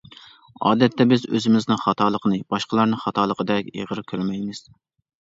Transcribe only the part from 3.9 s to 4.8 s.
كۆرمەيمىز.